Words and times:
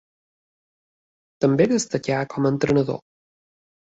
També 1.45 1.67
destacà 1.73 2.21
com 2.33 2.47
a 2.49 2.53
entrenador. 2.53 3.01